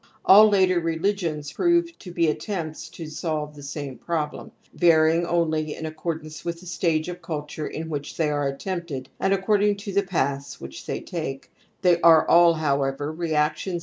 [0.25, 5.85] All later religions prove to be attempts tp solve the same problem, varying only in
[5.85, 9.93] a ccordance with the stage of culture in which they are attempted and according to"
[9.93, 11.51] the paths"^hi^ they take;
[11.83, 13.79] they are all, however,"reailti^iS.